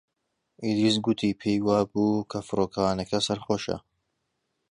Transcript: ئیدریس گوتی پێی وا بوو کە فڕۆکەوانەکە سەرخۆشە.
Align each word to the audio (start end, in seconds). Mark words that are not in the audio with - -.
ئیدریس 0.63 0.95
گوتی 1.05 1.37
پێی 1.39 1.57
وا 1.67 1.79
بوو 1.91 2.27
کە 2.31 2.39
فڕۆکەوانەکە 2.47 3.19
سەرخۆشە. 3.27 3.77